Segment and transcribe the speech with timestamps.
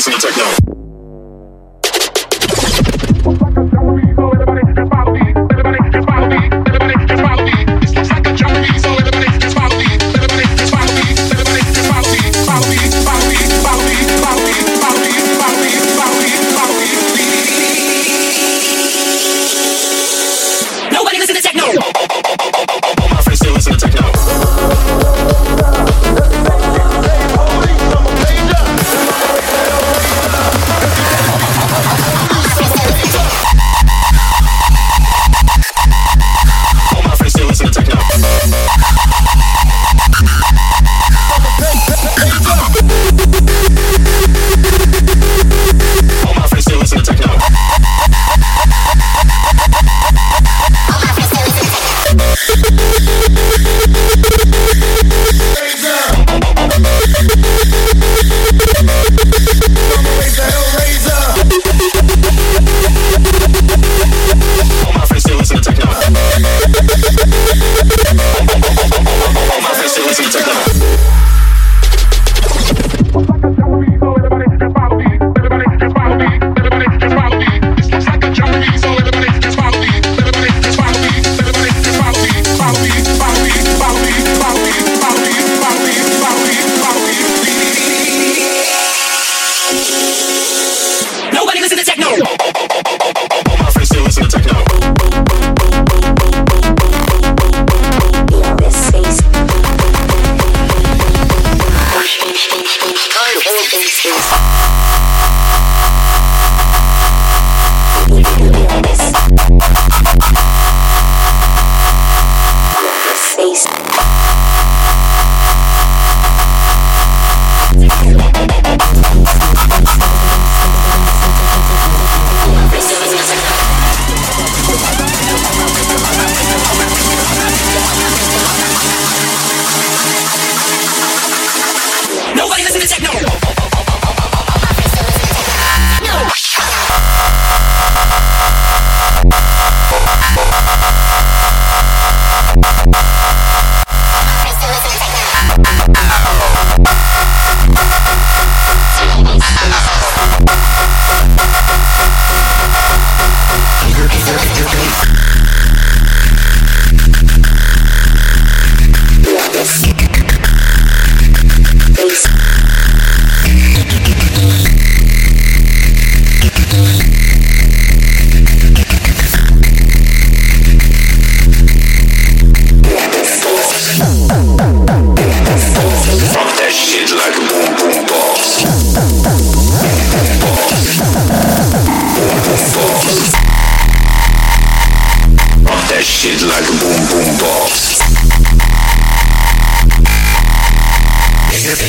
[0.00, 0.79] Listen to techno.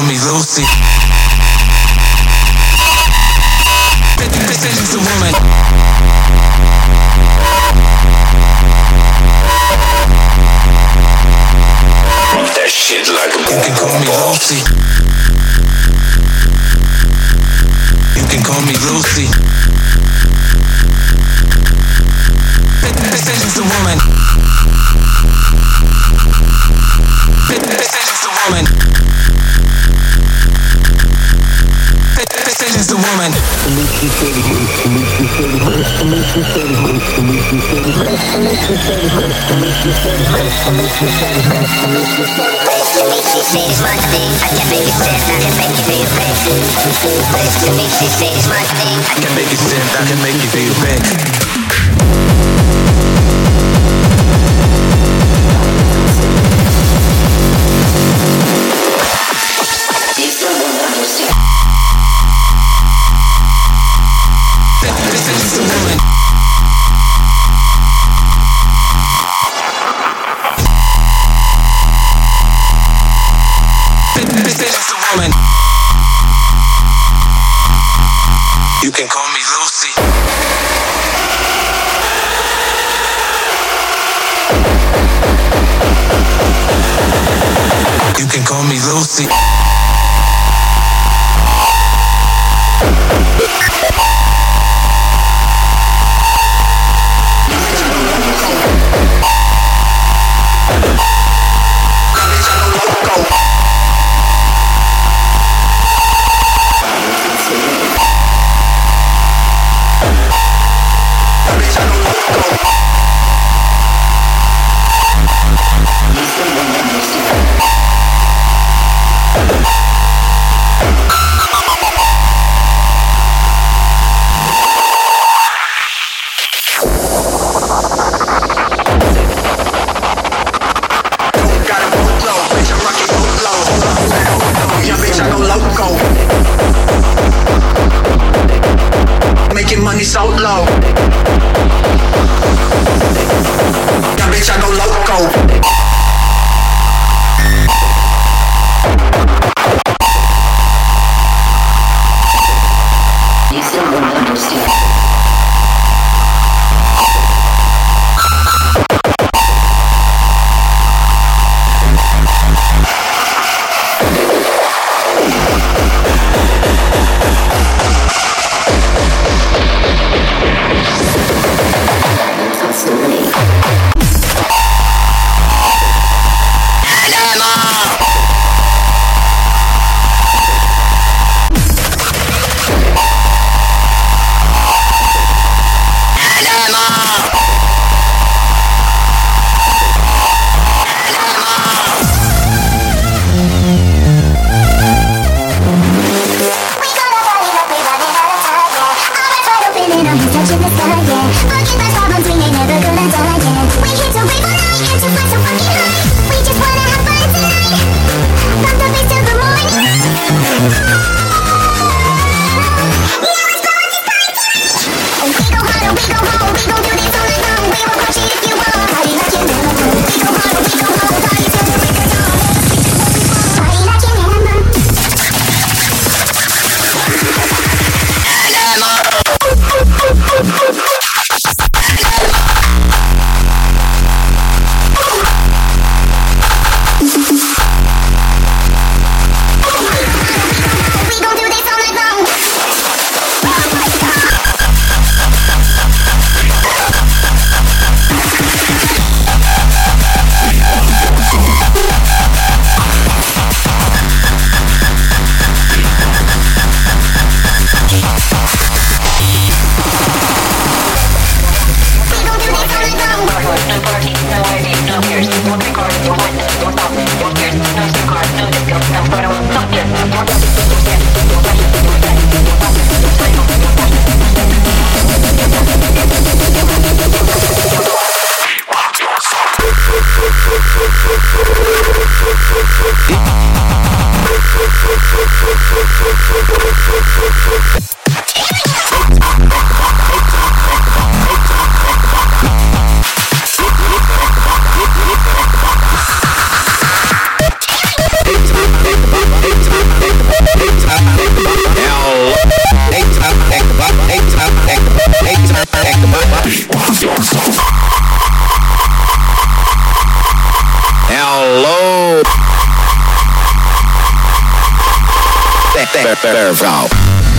[0.00, 1.09] call me Lucy.
[37.50, 37.66] I can
[49.34, 51.49] make you sin, I can make you feel big.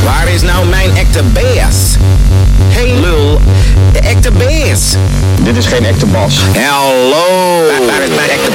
[0.04, 1.96] Waar is nou mijn echte bass?
[2.68, 3.42] Hey lul,
[3.92, 4.96] de echte.
[5.42, 6.36] Dit is geen echte bas.
[6.70, 7.68] Hallo.
[8.02, 8.52] Is mijn echte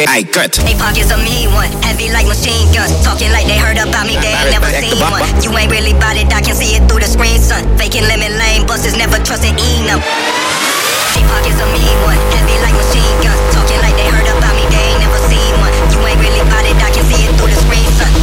[0.00, 0.56] Okay, I cut.
[0.64, 2.88] They pockets a mean one, heavy like machine guns.
[3.04, 5.20] Talking like they heard about me, they ain't never seen one.
[5.44, 7.68] You ain't really bout it, I can see it through the screen, son.
[7.76, 10.00] Faking lemon lane buses, never trusting Eno.
[11.12, 13.44] They pockets a mean one, heavy like machine guns.
[13.52, 15.74] Talking like they heard about me, they ain't never seen one.
[15.92, 18.19] You ain't really bout it, I can see it through the screen, son.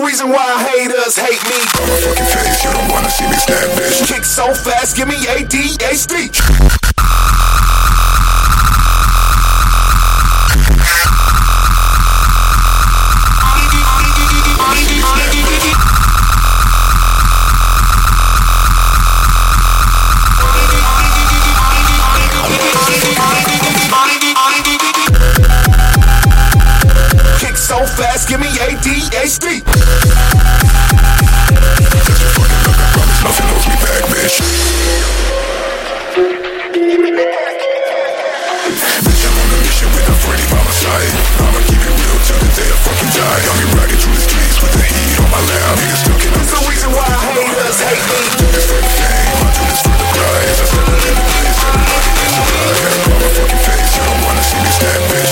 [0.00, 1.60] The reason why haters hate me.
[1.80, 4.06] On my fucking face, you don't wanna see me stab, bitch.
[4.06, 6.79] Kick so fast, give me ADHD.
[28.60, 29.64] ADHD.
[29.64, 29.72] I
[33.24, 34.36] nothing holds me back, bitch.
[39.00, 41.08] Bitch, I'm on a mission with a Freddy by my side.
[41.40, 43.40] I'ma keep it real till the day I fucking die.
[43.48, 45.80] Got me riding through the streets with the heat on my lap.
[46.68, 48.20] Reason why haters hate me.
[48.44, 50.04] the fame, I do this for the.
[50.04, 51.00] I surprised.
[52.76, 54.68] Hair on my fucking face, you don't wanna see me
[55.08, 55.29] bitch.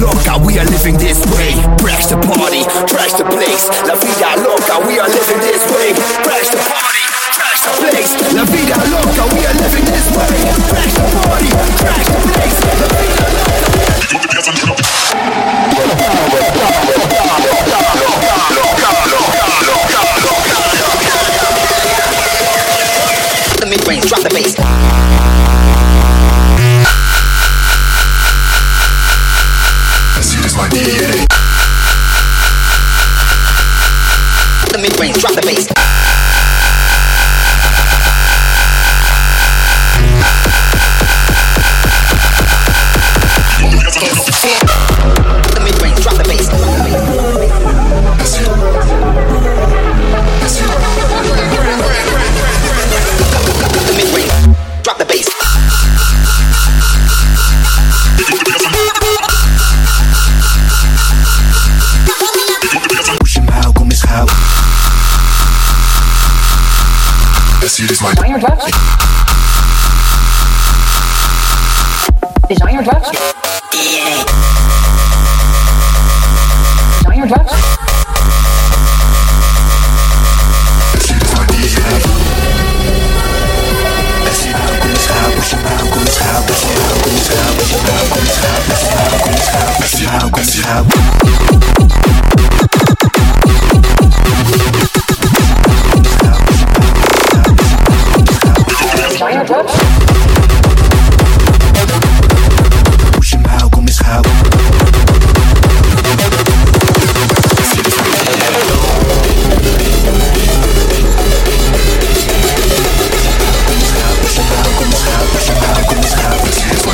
[0.00, 1.54] loca, we are living this way.
[1.78, 3.68] Crash the party, trash the place.
[3.86, 5.94] La vida loca, we are living this way.
[6.22, 7.04] Crash the party,
[7.34, 8.12] trash the place.
[8.34, 10.36] La vida loca, we are living this way.
[10.68, 12.58] Crash the party, trash the place.
[12.64, 14.78] La vida loca, we are living this
[17.08, 17.13] way.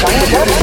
[0.02, 0.59] Don't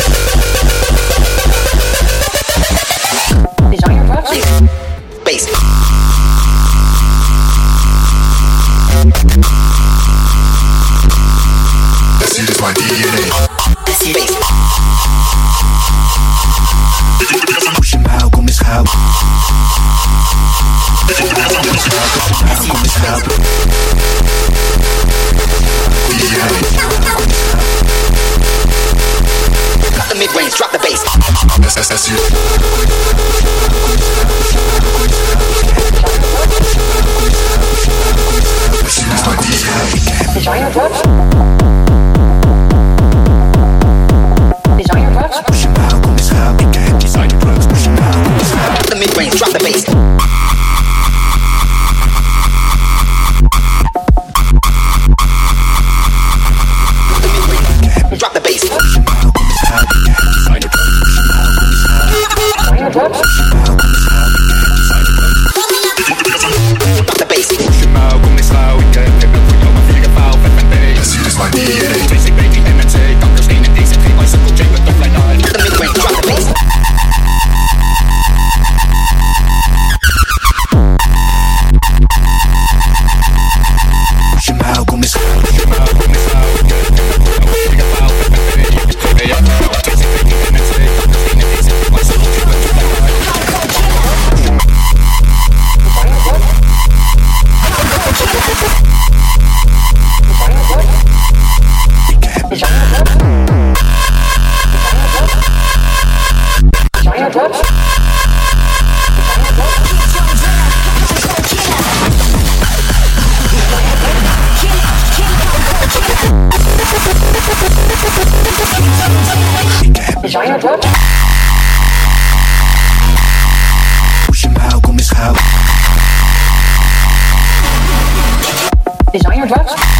[129.17, 129.96] Designer drugs?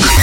[0.00, 0.21] Man?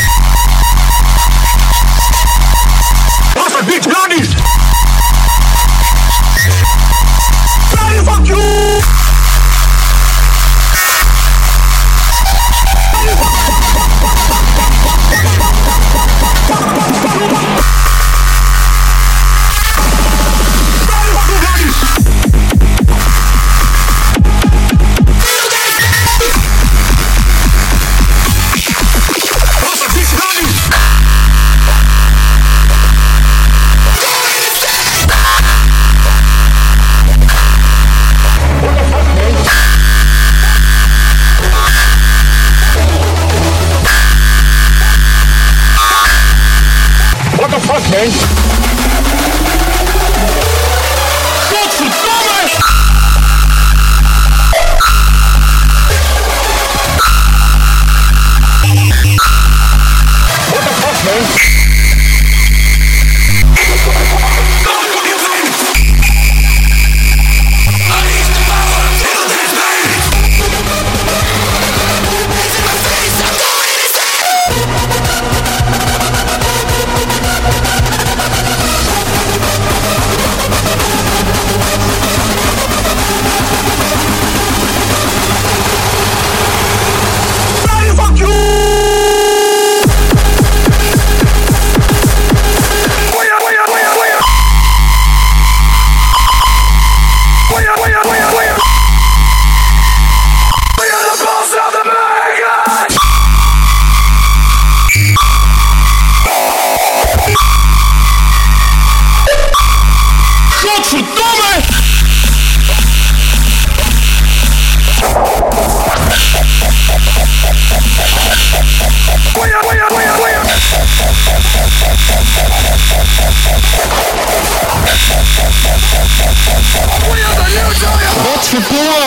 [128.60, 128.99] Godverdomme!